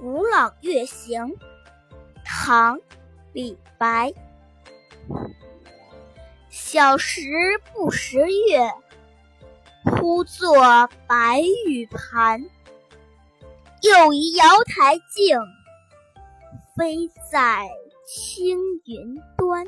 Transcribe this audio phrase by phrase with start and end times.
[0.00, 1.36] 古朗月行。
[2.24, 2.78] 唐
[3.32, 4.12] 李白。
[6.48, 7.20] 小时
[7.74, 8.70] 不识月
[9.84, 12.48] 呼作白玉盘。
[13.82, 15.40] 又疑瑶台镜
[16.76, 17.68] 飞在
[18.06, 19.66] 青云端。